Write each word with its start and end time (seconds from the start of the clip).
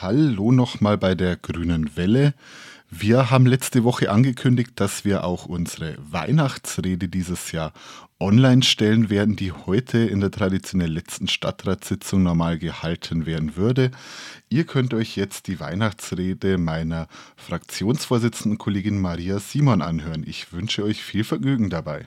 Hallo 0.00 0.52
nochmal 0.52 0.96
bei 0.96 1.16
der 1.16 1.34
Grünen 1.34 1.96
Welle. 1.96 2.32
Wir 2.88 3.32
haben 3.32 3.46
letzte 3.46 3.82
Woche 3.82 4.12
angekündigt, 4.12 4.74
dass 4.76 5.04
wir 5.04 5.24
auch 5.24 5.46
unsere 5.46 5.96
Weihnachtsrede 5.98 7.08
dieses 7.08 7.50
Jahr 7.50 7.72
online 8.20 8.62
stellen 8.62 9.10
werden, 9.10 9.34
die 9.34 9.50
heute 9.50 9.98
in 9.98 10.20
der 10.20 10.30
traditionell 10.30 10.92
letzten 10.92 11.26
Stadtratssitzung 11.26 12.22
normal 12.22 12.58
gehalten 12.58 13.26
werden 13.26 13.56
würde. 13.56 13.90
Ihr 14.48 14.66
könnt 14.66 14.94
euch 14.94 15.16
jetzt 15.16 15.48
die 15.48 15.58
Weihnachtsrede 15.58 16.58
meiner 16.58 17.08
Fraktionsvorsitzenden 17.34 18.56
Kollegin 18.56 19.00
Maria 19.00 19.40
Simon 19.40 19.82
anhören. 19.82 20.22
Ich 20.24 20.52
wünsche 20.52 20.84
euch 20.84 21.02
viel 21.02 21.24
Vergnügen 21.24 21.70
dabei. 21.70 22.06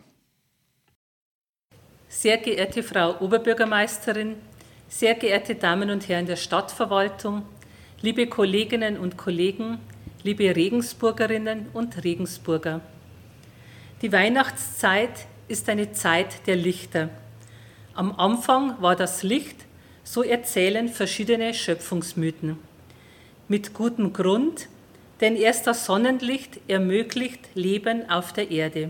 Sehr 2.07 2.37
geehrte 2.37 2.83
Frau 2.83 3.19
Oberbürgermeisterin, 3.19 4.35
sehr 4.87 5.15
geehrte 5.15 5.55
Damen 5.55 5.89
und 5.89 6.07
Herren 6.07 6.25
der 6.25 6.37
Stadtverwaltung, 6.37 7.43
liebe 8.04 8.25
Kolleginnen 8.25 8.97
und 8.97 9.15
Kollegen, 9.18 9.78
liebe 10.23 10.55
Regensburgerinnen 10.55 11.68
und 11.73 12.04
Regensburger. 12.04 12.82
Die 14.01 14.11
Weihnachtszeit 14.11 15.27
ist 15.47 15.69
eine 15.69 15.91
Zeit 15.91 16.47
der 16.47 16.55
Lichter. 16.55 17.10
Am 17.93 18.14
Anfang 18.14 18.82
war 18.82 18.96
das 18.96 19.21
Licht, 19.21 19.65
so 20.04 20.24
erzählen 20.24 20.89
verschiedene 20.89 21.54
Schöpfungsmythen. 21.54 22.57
Mit 23.47 23.75
gutem 23.75 24.13
Grund, 24.13 24.68
denn 25.19 25.36
erst 25.36 25.68
das 25.68 25.86
Sonnenlicht 25.86 26.60
ermöglicht 26.68 27.49
Leben 27.54 28.10
auf 28.10 28.33
der 28.33 28.49
Erde. 28.49 28.89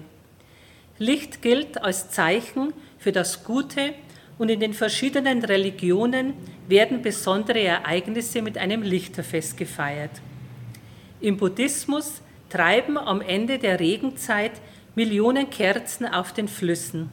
Licht 0.99 1.41
gilt 1.41 1.83
als 1.83 2.11
Zeichen 2.11 2.71
für 2.97 3.11
das 3.11 3.43
Gute 3.43 3.93
und 4.41 4.49
in 4.49 4.59
den 4.59 4.73
verschiedenen 4.73 5.45
Religionen 5.45 6.33
werden 6.67 7.03
besondere 7.03 7.61
Ereignisse 7.61 8.41
mit 8.41 8.57
einem 8.57 8.81
Lichterfest 8.81 9.55
gefeiert. 9.55 10.09
Im 11.19 11.37
Buddhismus 11.37 12.23
treiben 12.49 12.97
am 12.97 13.21
Ende 13.21 13.59
der 13.59 13.79
Regenzeit 13.79 14.53
Millionen 14.95 15.51
Kerzen 15.51 16.07
auf 16.07 16.33
den 16.33 16.47
Flüssen. 16.47 17.11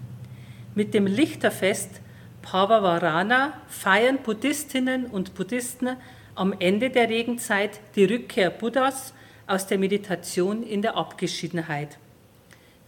Mit 0.75 0.95
dem 0.95 1.07
Lichterfest 1.07 2.01
Pavavarana 2.41 3.53
feiern 3.69 4.21
Buddhistinnen 4.25 5.05
und 5.05 5.35
Buddhisten 5.35 5.99
am 6.35 6.55
Ende 6.59 6.89
der 6.89 7.11
Regenzeit 7.11 7.79
die 7.95 8.07
Rückkehr 8.07 8.49
Buddhas 8.49 9.13
aus 9.47 9.67
der 9.67 9.77
Meditation 9.77 10.63
in 10.63 10.81
der 10.81 10.97
Abgeschiedenheit. 10.97 11.99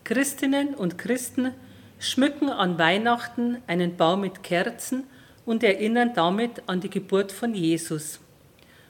Christinnen 0.02 0.74
und 0.74 0.96
Christen 0.96 1.52
schmücken 2.00 2.48
an 2.48 2.78
Weihnachten 2.78 3.58
einen 3.66 3.96
Baum 3.96 4.22
mit 4.22 4.42
Kerzen 4.42 5.04
und 5.44 5.62
erinnern 5.62 6.12
damit 6.14 6.62
an 6.66 6.80
die 6.80 6.90
Geburt 6.90 7.30
von 7.30 7.54
Jesus. 7.54 8.18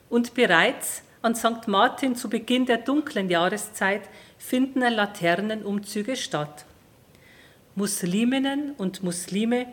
Und 0.09 0.33
bereits 0.33 1.03
an 1.21 1.35
St. 1.35 1.67
Martin 1.67 2.15
zu 2.15 2.29
Beginn 2.29 2.65
der 2.65 2.77
dunklen 2.77 3.29
Jahreszeit 3.29 4.01
finden 4.37 4.79
Laternenumzüge 4.79 6.15
statt. 6.15 6.65
Musliminnen 7.75 8.71
und 8.77 9.03
Muslime 9.03 9.67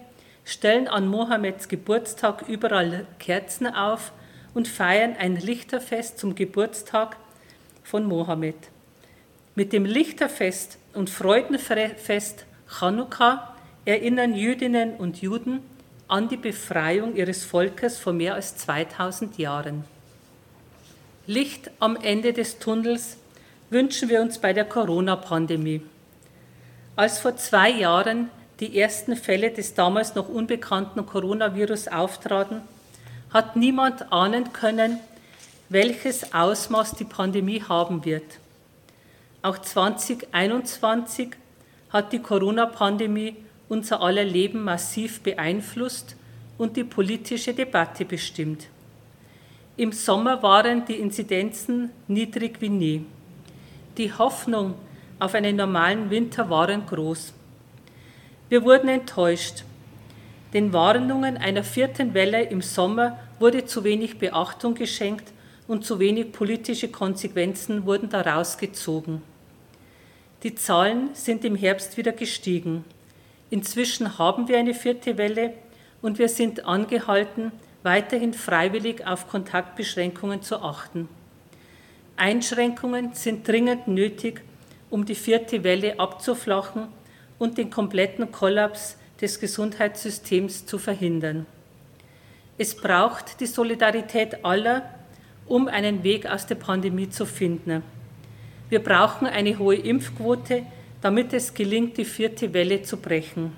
stellen 0.45 0.89
an 0.89 1.07
Mohammeds 1.07 1.69
Geburtstag 1.69 2.49
überall 2.49 3.07
Kerzen 3.19 3.67
auf 3.67 4.13
und 4.53 4.67
feiern 4.67 5.15
ein 5.17 5.37
Lichterfest 5.37 6.19
zum 6.19 6.35
Geburtstag 6.35 7.17
von 7.85 8.05
Mohammed. 8.05 8.57
Mit 9.55 9.73
dem 9.73 9.85
Lichterfest 9.85 10.79
und 10.95 11.09
Freudenfest 11.09 12.47
Chanukka 12.69 13.55
erinnern 13.85 14.35
Jüdinnen 14.35 14.95
und 14.97 15.23
Juden 15.23 15.61
an 16.07 16.29
die 16.29 16.37
Befreiung 16.37 17.17
ihres 17.17 17.45
Volkes 17.45 17.99
vor 17.99 18.13
mehr 18.13 18.35
als 18.35 18.57
2000 18.59 19.39
Jahren. 19.39 19.85
Licht 21.27 21.71
am 21.81 21.97
Ende 21.97 22.33
des 22.33 22.59
Tunnels 22.59 23.17
wünschen 23.71 24.09
wir 24.09 24.21
uns 24.21 24.39
bei 24.39 24.53
der 24.53 24.65
Corona-Pandemie. 24.65 25.83
Als 26.97 27.19
vor 27.19 27.37
zwei 27.37 27.71
Jahren 27.71 28.31
die 28.61 28.79
ersten 28.79 29.17
Fälle 29.17 29.51
des 29.51 29.75
damals 29.75 30.15
noch 30.15 30.29
unbekannten 30.29 31.05
Coronavirus 31.07 31.89
auftraten, 31.89 32.63
hat 33.31 33.57
niemand 33.57 34.11
ahnen 34.13 34.53
können, 34.53 34.99
welches 35.69 36.33
Ausmaß 36.33 36.95
die 36.95 37.05
Pandemie 37.05 37.63
haben 37.63 38.05
wird. 38.05 38.25
Auch 39.43 39.59
2021 39.59 41.37
hat 41.91 42.13
die 42.13 42.21
Corona-Pandemie 42.21 43.37
unser 43.69 44.01
aller 44.01 44.25
Leben 44.25 44.63
massiv 44.63 45.21
beeinflusst 45.21 46.17
und 46.57 46.77
die 46.77 46.85
politische 46.85 47.55
Debatte 47.55 48.05
bestimmt. 48.05 48.69
Im 49.77 49.93
Sommer 49.93 50.43
waren 50.43 50.85
die 50.87 50.97
Inzidenzen 50.97 51.91
niedrig 52.09 52.61
wie 52.61 52.69
nie. 52.69 53.07
Die 53.97 54.13
Hoffnung 54.13 54.75
auf 55.19 55.35
einen 55.35 55.57
normalen 55.57 56.11
Winter 56.11 56.51
waren 56.51 56.85
groß. 56.87 57.33
Wir 58.49 58.65
wurden 58.65 58.89
enttäuscht. 58.89 59.65
Den 60.53 60.73
Warnungen 60.73 61.37
einer 61.37 61.63
vierten 61.63 62.15
Welle 62.15 62.43
im 62.43 62.63
Sommer 62.63 63.19
wurde 63.39 63.67
zu 63.67 63.85
wenig 63.85 64.19
Beachtung 64.19 64.75
geschenkt 64.75 65.33
und 65.67 65.85
zu 65.85 65.99
wenig 65.99 66.33
politische 66.33 66.89
Konsequenzen 66.89 67.85
wurden 67.85 68.09
daraus 68.09 68.57
gezogen. 68.57 69.23
Die 70.45 70.55
Zahlen 70.55 71.11
sind 71.15 71.45
im 71.45 71.57
Herbst 71.57 71.97
wieder 71.97 72.13
gestiegen. 72.13 72.85
Inzwischen 73.51 74.19
haben 74.19 74.47
wir 74.47 74.57
eine 74.57 74.73
vierte 74.73 75.19
Welle 75.19 75.55
und 76.01 76.21
wir 76.21 76.29
sind 76.29 76.65
angehalten, 76.65 77.51
weiterhin 77.83 78.33
freiwillig 78.33 79.05
auf 79.05 79.29
Kontaktbeschränkungen 79.29 80.41
zu 80.43 80.63
achten. 80.63 81.09
Einschränkungen 82.17 83.15
sind 83.15 83.49
dringend 83.49 83.89
nötig, 83.89 84.43
um 84.91 85.05
die 85.05 85.17
vierte 85.17 85.65
Welle 85.65 85.99
abzuflachen 85.99 86.87
und 87.41 87.59
den 87.59 87.71
kompletten 87.71 88.31
Kollaps 88.31 88.97
des 89.21 89.41
Gesundheitssystems 89.41 90.67
zu 90.67 90.79
verhindern. 90.79 91.47
Es 92.59 92.77
braucht 92.77 93.41
die 93.41 93.47
Solidarität 93.47 94.45
aller, 94.45 94.89
um 95.47 95.67
einen 95.67 96.05
Weg 96.05 96.27
aus 96.27 96.47
der 96.47 96.57
Pandemie 96.57 97.11
zu 97.11 97.27
finden. 97.27 97.83
Wir 98.69 98.81
brauchen 98.81 99.27
eine 99.27 99.59
hohe 99.59 99.77
Impfquote, 99.77 100.65
damit 101.01 101.33
es 101.33 101.55
gelingt, 101.55 101.97
die 101.97 102.05
vierte 102.05 102.53
Welle 102.53 102.83
zu 102.83 102.99
brechen. 102.99 103.53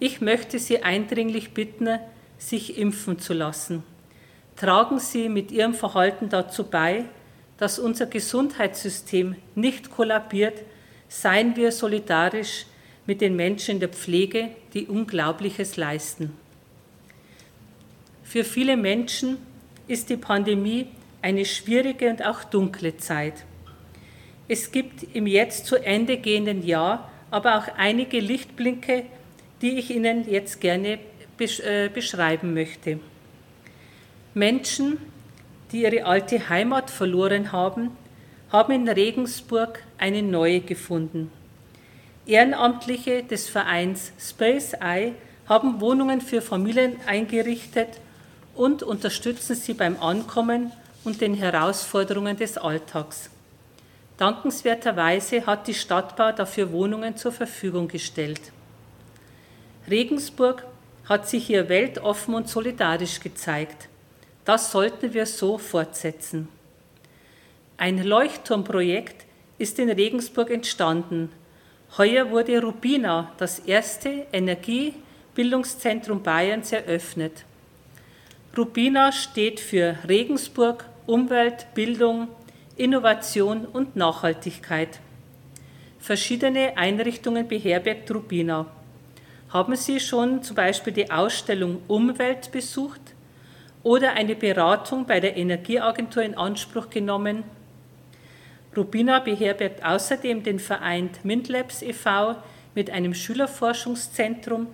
Ich 0.00 0.20
möchte 0.20 0.58
Sie 0.58 0.82
eindringlich 0.82 1.54
bitten, 1.54 1.98
sich 2.36 2.76
impfen 2.76 3.18
zu 3.18 3.32
lassen. 3.32 3.84
Tragen 4.56 4.98
Sie 4.98 5.28
mit 5.28 5.50
Ihrem 5.50 5.74
Verhalten 5.74 6.28
dazu 6.28 6.64
bei, 6.64 7.04
dass 7.56 7.78
unser 7.78 8.06
Gesundheitssystem 8.06 9.36
nicht 9.54 9.90
kollabiert, 9.90 10.62
seien 11.08 11.56
wir 11.56 11.72
solidarisch 11.72 12.66
mit 13.06 13.20
den 13.20 13.36
Menschen 13.36 13.72
in 13.72 13.80
der 13.80 13.88
Pflege, 13.88 14.48
die 14.74 14.86
Unglaubliches 14.86 15.76
leisten. 15.76 16.36
Für 18.24 18.44
viele 18.44 18.76
Menschen 18.76 19.38
ist 19.86 20.10
die 20.10 20.16
Pandemie 20.16 20.88
eine 21.20 21.44
schwierige 21.44 22.10
und 22.10 22.24
auch 22.24 22.44
dunkle 22.44 22.96
Zeit. 22.96 23.44
Es 24.48 24.72
gibt 24.72 25.14
im 25.14 25.26
jetzt 25.26 25.66
zu 25.66 25.76
Ende 25.76 26.18
gehenden 26.18 26.66
Jahr 26.66 27.08
aber 27.32 27.56
auch 27.56 27.68
einige 27.78 28.20
Lichtblinke, 28.20 29.06
die 29.62 29.78
ich 29.78 29.90
Ihnen 29.90 30.30
jetzt 30.30 30.60
gerne 30.60 30.98
äh, 31.38 31.88
beschreiben 31.88 32.52
möchte. 32.52 33.00
Menschen, 34.34 34.98
die 35.72 35.82
ihre 35.82 36.04
alte 36.04 36.48
Heimat 36.50 36.90
verloren 36.90 37.50
haben, 37.50 37.90
haben 38.50 38.72
in 38.72 38.88
Regensburg 38.88 39.82
eine 39.96 40.22
neue 40.22 40.60
gefunden. 40.60 41.32
Ehrenamtliche 42.26 43.22
des 43.22 43.48
Vereins 43.48 44.12
Space 44.20 44.74
Eye 44.74 45.14
haben 45.48 45.80
Wohnungen 45.80 46.20
für 46.20 46.42
Familien 46.42 46.96
eingerichtet 47.06 47.88
und 48.54 48.82
unterstützen 48.82 49.56
sie 49.56 49.72
beim 49.72 49.98
Ankommen 50.00 50.70
und 51.02 51.22
den 51.22 51.34
Herausforderungen 51.34 52.36
des 52.36 52.58
Alltags. 52.58 53.30
Dankenswerterweise 54.22 55.46
hat 55.46 55.66
die 55.66 55.74
Stadtbau 55.74 56.30
dafür 56.30 56.70
Wohnungen 56.70 57.16
zur 57.16 57.32
Verfügung 57.32 57.88
gestellt. 57.88 58.52
Regensburg 59.90 60.64
hat 61.08 61.28
sich 61.28 61.44
hier 61.44 61.68
weltoffen 61.68 62.34
und 62.34 62.48
solidarisch 62.48 63.18
gezeigt. 63.18 63.88
Das 64.44 64.70
sollten 64.70 65.12
wir 65.12 65.26
so 65.26 65.58
fortsetzen. 65.58 66.46
Ein 67.76 68.04
Leuchtturmprojekt 68.04 69.26
ist 69.58 69.80
in 69.80 69.90
Regensburg 69.90 70.52
entstanden. 70.52 71.32
Heuer 71.98 72.30
wurde 72.30 72.62
Rubina, 72.62 73.32
das 73.38 73.58
erste 73.58 74.28
Energiebildungszentrum 74.32 76.22
Bayerns, 76.22 76.70
eröffnet. 76.70 77.44
Rubina 78.56 79.10
steht 79.10 79.58
für 79.58 79.96
Regensburg, 80.08 80.84
Umwelt, 81.06 81.66
Bildung, 81.74 82.28
Innovation 82.76 83.66
und 83.66 83.96
Nachhaltigkeit. 83.96 85.00
Verschiedene 85.98 86.76
Einrichtungen 86.78 87.46
beherbergt 87.46 88.10
Rubina. 88.10 88.66
Haben 89.50 89.76
Sie 89.76 90.00
schon 90.00 90.42
zum 90.42 90.56
Beispiel 90.56 90.94
die 90.94 91.10
Ausstellung 91.10 91.82
Umwelt 91.86 92.50
besucht 92.50 93.00
oder 93.82 94.14
eine 94.14 94.34
Beratung 94.34 95.06
bei 95.06 95.20
der 95.20 95.36
Energieagentur 95.36 96.22
in 96.22 96.34
Anspruch 96.34 96.88
genommen. 96.88 97.44
Rubina 98.74 99.18
beherbergt 99.18 99.84
außerdem 99.84 100.42
den 100.42 100.58
Verein 100.58 101.10
MINTLabs 101.24 101.82
e.V. 101.82 102.36
mit 102.74 102.88
einem 102.88 103.12
Schülerforschungszentrum 103.12 104.66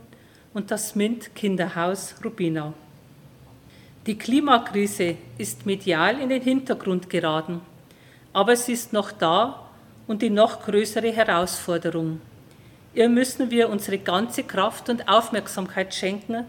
und 0.54 0.70
das 0.70 0.94
MINT 0.94 1.34
Kinderhaus 1.34 2.14
Rubina. 2.24 2.72
Die 4.06 4.16
Klimakrise 4.16 5.16
ist 5.36 5.66
medial 5.66 6.20
in 6.20 6.28
den 6.28 6.42
Hintergrund 6.42 7.10
geraten, 7.10 7.60
aber 8.32 8.56
sie 8.56 8.72
ist 8.72 8.92
noch 8.92 9.12
da 9.12 9.68
und 10.06 10.22
die 10.22 10.30
noch 10.30 10.62
größere 10.62 11.12
Herausforderung. 11.12 12.20
Ihr 12.94 13.08
müssen 13.08 13.50
wir 13.50 13.68
unsere 13.68 13.98
ganze 13.98 14.42
Kraft 14.42 14.88
und 14.88 15.08
Aufmerksamkeit 15.08 15.94
schenken, 15.94 16.44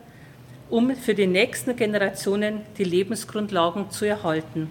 um 0.70 0.96
für 0.96 1.14
die 1.14 1.28
nächsten 1.28 1.76
Generationen 1.76 2.62
die 2.78 2.84
Lebensgrundlagen 2.84 3.92
zu 3.92 4.06
erhalten. 4.06 4.70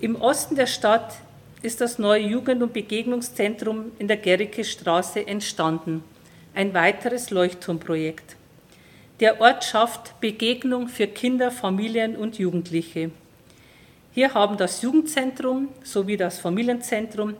Im 0.00 0.16
Osten 0.16 0.54
der 0.54 0.66
Stadt 0.66 1.14
ist 1.62 1.80
das 1.80 1.98
neue 1.98 2.22
Jugend- 2.22 2.62
und 2.62 2.72
Begegnungszentrum 2.72 3.92
in 3.98 4.06
der 4.06 4.16
Gericke 4.16 4.64
Straße 4.64 5.26
entstanden, 5.26 6.04
ein 6.54 6.72
weiteres 6.72 7.30
Leuchtturmprojekt. 7.30 8.36
Der 9.20 9.40
Ort 9.40 9.64
schafft 9.64 10.20
Begegnung 10.20 10.86
für 10.88 11.08
Kinder, 11.08 11.50
Familien 11.50 12.16
und 12.16 12.38
Jugendliche. 12.38 13.10
Hier 14.18 14.34
haben 14.34 14.56
das 14.56 14.82
Jugendzentrum 14.82 15.68
sowie 15.84 16.16
das 16.16 16.40
Familienzentrum, 16.40 17.36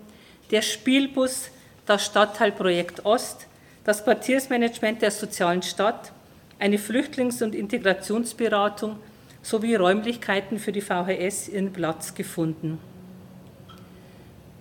der 0.52 0.62
Spielbus, 0.62 1.50
das 1.84 2.06
Stadtteilprojekt 2.06 3.04
Ost, 3.04 3.48
das 3.82 4.04
Quartiersmanagement 4.04 5.02
der 5.02 5.10
sozialen 5.10 5.62
Stadt, 5.62 6.12
eine 6.60 6.78
Flüchtlings- 6.78 7.42
und 7.42 7.56
Integrationsberatung 7.56 9.00
sowie 9.42 9.74
Räumlichkeiten 9.74 10.60
für 10.60 10.70
die 10.70 10.80
VHS 10.80 11.48
ihren 11.48 11.72
Platz 11.72 12.14
gefunden. 12.14 12.78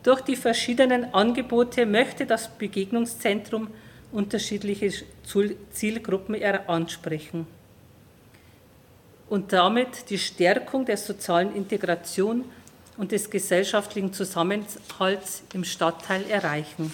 Durch 0.01 0.21
die 0.21 0.37
verschiedenen 0.37 1.13
Angebote 1.13 1.85
möchte 1.85 2.25
das 2.25 2.47
Begegnungszentrum 2.47 3.67
unterschiedliche 4.11 4.91
Zielgruppen 5.69 6.35
ansprechen 6.65 7.45
und 9.29 9.53
damit 9.53 10.09
die 10.09 10.17
Stärkung 10.17 10.85
der 10.85 10.97
sozialen 10.97 11.55
Integration 11.55 12.45
und 12.97 13.11
des 13.11 13.29
gesellschaftlichen 13.29 14.13
Zusammenhalts 14.13 15.43
im 15.53 15.63
Stadtteil 15.63 16.23
erreichen. 16.29 16.91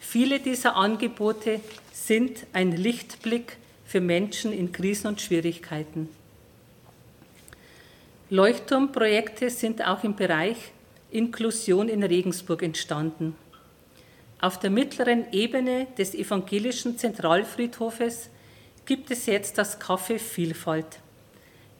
Viele 0.00 0.40
dieser 0.40 0.76
Angebote 0.76 1.60
sind 1.92 2.46
ein 2.52 2.72
Lichtblick 2.72 3.58
für 3.84 4.00
Menschen 4.00 4.52
in 4.52 4.72
Krisen 4.72 5.08
und 5.08 5.20
Schwierigkeiten. 5.20 6.08
Leuchtturmprojekte 8.30 9.50
sind 9.50 9.86
auch 9.86 10.02
im 10.02 10.16
Bereich 10.16 10.56
Inklusion 11.10 11.88
in 11.88 12.02
Regensburg 12.02 12.62
entstanden. 12.62 13.36
Auf 14.40 14.58
der 14.58 14.70
mittleren 14.70 15.32
Ebene 15.32 15.86
des 15.96 16.14
evangelischen 16.14 16.98
Zentralfriedhofes 16.98 18.30
gibt 18.86 19.10
es 19.10 19.26
jetzt 19.26 19.58
das 19.58 19.80
Café 19.80 20.18
Vielfalt. 20.18 21.00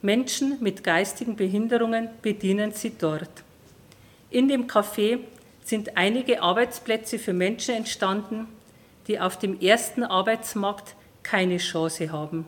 Menschen 0.03 0.59
mit 0.61 0.85
geistigen 0.85 1.37
Behinderungen 1.37 2.11
bedienen 2.21 2.73
sie 2.73 2.93
dort. 2.99 3.31
In 4.31 4.49
dem 4.49 4.67
Café 4.67 5.21
sind 5.65 5.97
einige 5.97 6.43
Arbeitsplätze 6.43 7.19
für 7.19 7.33
Menschen 7.33 7.77
entstanden, 7.77 8.49
die 9.07 9.21
auf 9.21 9.39
dem 9.39 9.61
ersten 9.61 10.03
Arbeitsmarkt 10.03 10.95
keine 11.23 11.59
Chance 11.59 12.11
haben. 12.11 12.45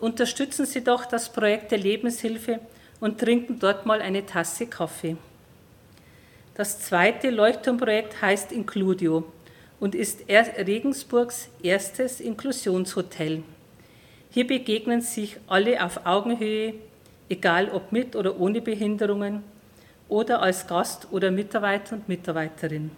Unterstützen 0.00 0.66
Sie 0.66 0.82
doch 0.82 1.04
das 1.04 1.32
Projekt 1.32 1.70
der 1.70 1.78
Lebenshilfe 1.78 2.60
und 3.00 3.20
trinken 3.20 3.58
dort 3.58 3.86
mal 3.86 4.00
eine 4.00 4.26
Tasse 4.26 4.66
Kaffee. 4.66 5.16
Das 6.54 6.80
zweite 6.80 7.30
Leuchtturmprojekt 7.30 8.20
heißt 8.20 8.52
Includio 8.52 9.24
und 9.80 9.94
ist 9.94 10.28
Regensburgs 10.28 11.48
erstes 11.62 12.20
Inklusionshotel. 12.20 13.42
Hier 14.30 14.46
begegnen 14.46 15.00
sich 15.00 15.36
alle 15.46 15.84
auf 15.84 16.06
Augenhöhe, 16.06 16.74
egal 17.28 17.70
ob 17.70 17.92
mit 17.92 18.16
oder 18.16 18.40
ohne 18.40 18.60
Behinderungen 18.60 19.42
oder 20.08 20.42
als 20.42 20.66
Gast 20.66 21.08
oder 21.10 21.30
Mitarbeiter 21.30 21.96
und 21.96 22.08
Mitarbeiterin, 22.08 22.90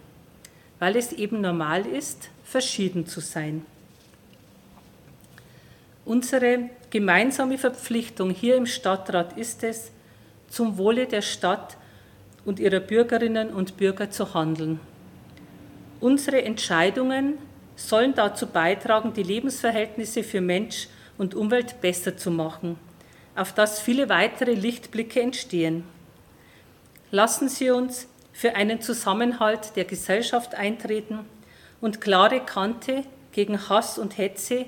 weil 0.79 0.95
es 0.95 1.13
eben 1.13 1.41
normal 1.41 1.85
ist, 1.85 2.29
verschieden 2.43 3.05
zu 3.07 3.19
sein. 3.19 3.65
Unsere 6.05 6.69
gemeinsame 6.89 7.57
Verpflichtung 7.57 8.29
hier 8.29 8.55
im 8.55 8.65
Stadtrat 8.65 9.37
ist 9.37 9.63
es, 9.63 9.91
zum 10.49 10.77
Wohle 10.77 11.05
der 11.05 11.21
Stadt 11.21 11.77
und 12.45 12.59
ihrer 12.59 12.79
Bürgerinnen 12.79 13.49
und 13.49 13.75
Bürger 13.75 14.09
zu 14.09 14.33
handeln. 14.33 14.79
Unsere 15.99 16.43
Entscheidungen 16.43 17.39
sollen 17.75 18.13
dazu 18.13 18.47
beitragen, 18.47 19.13
die 19.13 19.23
Lebensverhältnisse 19.23 20.23
für 20.23 20.41
Mensch 20.41 20.87
und 21.17 21.33
Umwelt 21.33 21.81
besser 21.81 22.17
zu 22.17 22.29
machen, 22.29 22.77
auf 23.35 23.53
das 23.53 23.79
viele 23.79 24.09
weitere 24.09 24.53
Lichtblicke 24.53 25.21
entstehen. 25.21 25.83
Lassen 27.09 27.49
Sie 27.49 27.71
uns 27.71 28.07
für 28.31 28.55
einen 28.55 28.81
Zusammenhalt 28.81 29.75
der 29.75 29.85
Gesellschaft 29.85 30.53
eintreten 30.53 31.19
und 31.81 32.01
klare 32.01 32.41
Kante 32.41 33.03
gegen 33.31 33.69
Hass 33.69 33.97
und 33.97 34.17
Hetze, 34.17 34.65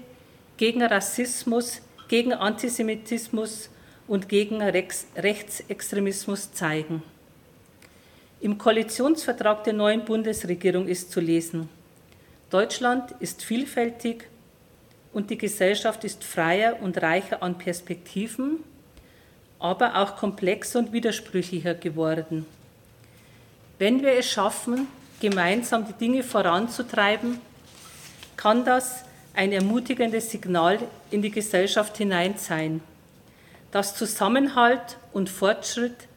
gegen 0.57 0.81
Rassismus, 0.81 1.81
gegen 2.07 2.33
Antisemitismus 2.33 3.69
und 4.07 4.29
gegen 4.29 4.61
Rechtsextremismus 4.61 6.51
zeigen. 6.53 7.03
Im 8.41 8.57
Koalitionsvertrag 8.57 9.65
der 9.65 9.73
neuen 9.73 10.05
Bundesregierung 10.05 10.87
ist 10.87 11.11
zu 11.11 11.19
lesen, 11.19 11.67
Deutschland 12.49 13.13
ist 13.19 13.43
vielfältig 13.43 14.27
und 15.13 15.29
die 15.29 15.37
Gesellschaft 15.37 16.03
ist 16.03 16.23
freier 16.23 16.77
und 16.81 17.01
reicher 17.01 17.43
an 17.43 17.57
Perspektiven, 17.57 18.63
aber 19.59 19.97
auch 19.97 20.15
komplexer 20.15 20.79
und 20.79 20.93
widersprüchlicher 20.93 21.75
geworden. 21.75 22.45
Wenn 23.77 24.01
wir 24.01 24.13
es 24.13 24.29
schaffen, 24.29 24.87
gemeinsam 25.19 25.85
die 25.85 25.93
Dinge 25.93 26.23
voranzutreiben, 26.23 27.39
kann 28.37 28.63
das 28.63 29.03
ein 29.33 29.51
ermutigendes 29.51 30.31
Signal 30.31 30.79
in 31.11 31.21
die 31.21 31.31
Gesellschaft 31.31 31.97
hinein 31.97 32.35
sein, 32.37 32.81
dass 33.71 33.95
Zusammenhalt 33.95 34.97
und 35.11 35.29
Fortschritt 35.29 36.08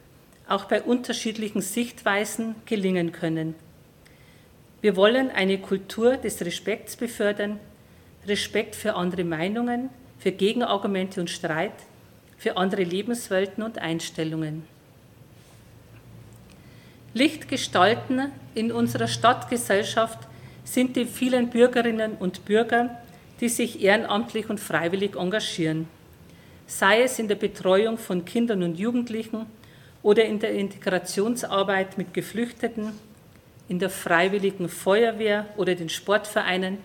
auch 0.52 0.64
bei 0.66 0.82
unterschiedlichen 0.82 1.62
Sichtweisen 1.62 2.54
gelingen 2.66 3.12
können. 3.12 3.54
Wir 4.80 4.96
wollen 4.96 5.30
eine 5.30 5.58
Kultur 5.58 6.16
des 6.16 6.44
Respekts 6.44 6.96
befördern, 6.96 7.58
Respekt 8.26 8.76
für 8.76 8.94
andere 8.94 9.24
Meinungen, 9.24 9.90
für 10.18 10.32
Gegenargumente 10.32 11.20
und 11.20 11.30
Streit, 11.30 11.72
für 12.36 12.56
andere 12.56 12.82
Lebenswelten 12.82 13.62
und 13.62 13.78
Einstellungen. 13.78 14.64
Licht 17.14 17.48
gestalten 17.48 18.32
in 18.54 18.72
unserer 18.72 19.08
Stadtgesellschaft 19.08 20.18
sind 20.64 20.96
die 20.96 21.04
vielen 21.04 21.50
Bürgerinnen 21.50 22.12
und 22.18 22.44
Bürger, 22.44 22.98
die 23.40 23.48
sich 23.48 23.82
ehrenamtlich 23.82 24.48
und 24.48 24.60
freiwillig 24.60 25.16
engagieren, 25.16 25.88
sei 26.66 27.02
es 27.02 27.18
in 27.18 27.28
der 27.28 27.34
Betreuung 27.34 27.98
von 27.98 28.24
Kindern 28.24 28.62
und 28.62 28.78
Jugendlichen 28.78 29.46
oder 30.02 30.24
in 30.24 30.38
der 30.38 30.52
Integrationsarbeit 30.52 31.98
mit 31.98 32.12
Geflüchteten, 32.14 32.92
in 33.68 33.78
der 33.78 33.90
freiwilligen 33.90 34.68
Feuerwehr 34.68 35.46
oder 35.56 35.74
den 35.74 35.88
Sportvereinen, 35.88 36.78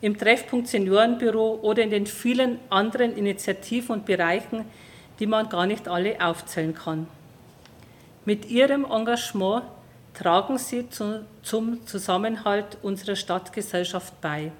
im 0.00 0.16
Treffpunkt 0.16 0.68
Seniorenbüro 0.68 1.60
oder 1.62 1.82
in 1.82 1.90
den 1.90 2.06
vielen 2.06 2.58
anderen 2.70 3.16
Initiativen 3.16 3.96
und 3.96 4.06
Bereichen, 4.06 4.64
die 5.18 5.26
man 5.26 5.48
gar 5.48 5.66
nicht 5.66 5.88
alle 5.88 6.24
aufzählen 6.24 6.74
kann. 6.74 7.06
Mit 8.24 8.50
ihrem 8.50 8.84
Engagement 8.84 9.64
tragen 10.14 10.58
sie 10.58 10.88
zu, 10.88 11.26
zum 11.42 11.86
Zusammenhalt 11.86 12.78
unserer 12.82 13.16
Stadtgesellschaft 13.16 14.20
bei. 14.20 14.52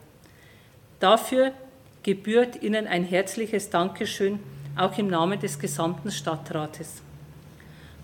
Dafür 0.98 1.52
gebührt 2.02 2.62
Ihnen 2.62 2.86
ein 2.86 3.04
herzliches 3.04 3.70
Dankeschön, 3.70 4.40
auch 4.76 4.96
im 4.98 5.08
Namen 5.08 5.40
des 5.40 5.58
gesamten 5.58 6.10
Stadtrates. 6.10 7.02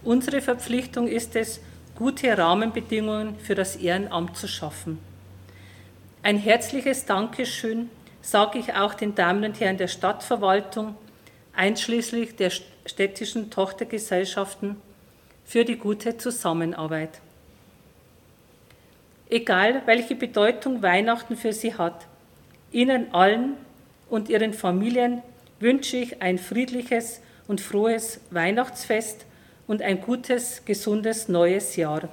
Unsere 0.03 0.41
Verpflichtung 0.41 1.09
ist 1.09 1.37
es, 1.37 1.61
gute 1.97 2.37
Rahmenbedingungen 2.37 3.39
für 3.39 3.55
das 3.55 3.77
Ehrenamt 3.77 4.37
zu 4.37 4.47
schaffen. 4.47 4.99
Ein 6.23 6.39
herzliches 6.39 7.07
Dankeschön 7.07 7.89
sage 8.21 8.59
ich 8.59 8.75
auch 8.75 8.95
den 8.95 9.15
Damen 9.15 9.45
und 9.45 9.61
Herren 9.61 9.79
der 9.79 9.89
Stadtverwaltung, 9.89 10.97
einschließlich 11.55 12.37
der 12.37 12.51
städtischen 12.85 13.51
Tochtergesellschaften, 13.51 14.77
für 15.45 15.65
die 15.65 15.77
gute 15.77 16.19
Zusammenarbeit. 16.19 17.21
Egal, 19.31 19.83
welche 19.87 20.17
Bedeutung 20.17 20.83
Weihnachten 20.83 21.37
für 21.37 21.53
Sie 21.53 21.75
hat, 21.75 22.07
Ihnen 22.73 23.15
allen 23.15 23.55
und 24.11 24.29
Ihren 24.29 24.53
Familien 24.53 25.23
wünsche 25.61 25.97
ich 25.97 26.21
ein 26.21 26.39
friedliches 26.39 27.21
und 27.47 27.61
frohes 27.61 28.21
Weihnachtsfest 28.31 29.25
und 29.67 29.83
ein 29.83 30.01
gutes, 30.01 30.65
gesundes 30.65 31.29
neues 31.29 31.77
Jahr. 31.77 32.09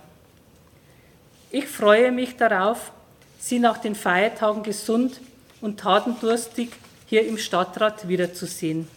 Ich 1.52 1.68
freue 1.68 2.12
mich 2.12 2.36
darauf, 2.36 2.92
Sie 3.40 3.60
nach 3.60 3.78
den 3.78 3.94
Feiertagen 3.94 4.64
gesund 4.64 5.20
und 5.60 5.80
tatendurstig 5.80 6.70
hier 7.06 7.28
im 7.28 7.38
Stadtrat 7.38 8.08
wiederzusehen. 8.08 8.88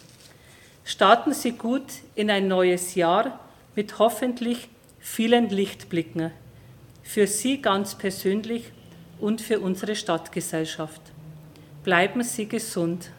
Starten 0.85 1.33
Sie 1.33 1.51
gut 1.51 1.83
in 2.15 2.31
ein 2.31 2.47
neues 2.47 2.95
Jahr 2.95 3.39
mit 3.75 3.99
hoffentlich 3.99 4.69
vielen 4.99 5.49
Lichtblicken. 5.49 6.31
Für 7.03 7.27
Sie 7.27 7.61
ganz 7.61 7.95
persönlich 7.95 8.71
und 9.19 9.41
für 9.41 9.59
unsere 9.59 9.95
Stadtgesellschaft. 9.95 11.01
Bleiben 11.83 12.23
Sie 12.23 12.47
gesund. 12.47 13.11